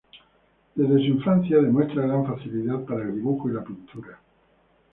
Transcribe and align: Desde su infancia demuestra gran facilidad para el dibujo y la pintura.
Desde 0.73 0.95
su 0.95 1.05
infancia 1.13 1.57
demuestra 1.61 2.01
gran 2.07 2.25
facilidad 2.25 2.83
para 2.85 3.03
el 3.03 3.13
dibujo 3.13 3.47
y 3.47 3.53
la 3.53 3.63
pintura. 3.63 4.19